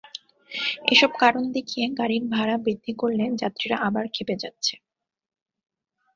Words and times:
এসব 0.91 1.11
কারণ 1.19 1.43
দেখিয়ে 1.55 1.85
গাড়ির 1.99 2.23
ভাড়া 2.33 2.55
বৃদ্ধি 2.63 2.93
করলে 3.01 3.23
যাত্রীরা 3.41 3.77
আবার 3.87 4.05
খেপে 4.13 4.35
যাচ্ছে। 4.43 4.73